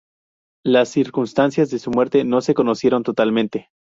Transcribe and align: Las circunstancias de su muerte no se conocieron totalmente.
Las 0.65 0.89
circunstancias 0.89 1.69
de 1.69 1.77
su 1.77 1.91
muerte 1.91 2.23
no 2.23 2.41
se 2.41 2.55
conocieron 2.55 3.03
totalmente. 3.03 3.69